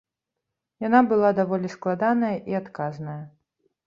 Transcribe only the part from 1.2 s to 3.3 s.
даволі складаная і адказная.